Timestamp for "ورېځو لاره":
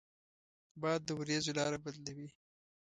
1.19-1.77